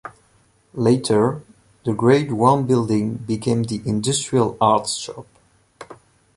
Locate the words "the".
1.85-1.93, 3.61-3.83